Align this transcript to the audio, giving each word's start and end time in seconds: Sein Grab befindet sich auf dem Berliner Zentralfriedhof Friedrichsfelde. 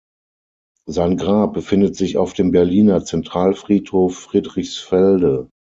Sein 0.87 1.15
Grab 1.15 1.53
befindet 1.53 1.95
sich 1.95 2.17
auf 2.17 2.33
dem 2.33 2.49
Berliner 2.49 3.05
Zentralfriedhof 3.05 4.17
Friedrichsfelde. 4.17 5.47